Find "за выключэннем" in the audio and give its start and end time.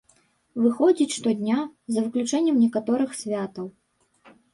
1.95-2.57